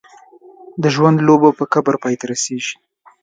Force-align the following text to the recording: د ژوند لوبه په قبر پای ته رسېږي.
د 0.81 0.83
ژوند 0.95 1.17
لوبه 1.27 1.49
په 1.59 1.63
قبر 1.73 1.95
پای 2.03 2.15
ته 2.19 2.25
رسېږي. 2.31 2.75